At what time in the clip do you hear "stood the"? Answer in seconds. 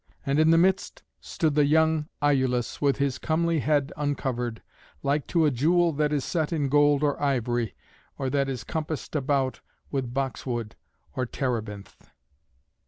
1.19-1.67